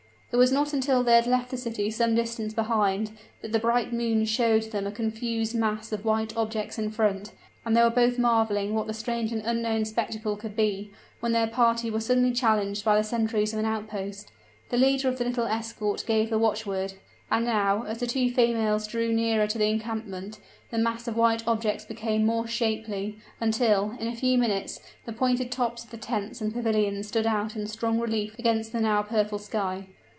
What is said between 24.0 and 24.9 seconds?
a few minutes,